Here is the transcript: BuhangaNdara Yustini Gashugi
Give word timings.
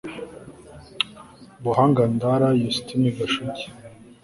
BuhangaNdara 1.63 2.47
Yustini 2.61 3.09
Gashugi 3.17 3.65